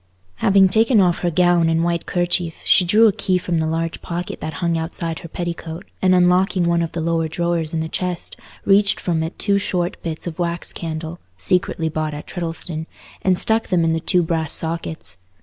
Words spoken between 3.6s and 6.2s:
large pocket that hung outside her petticoat, and,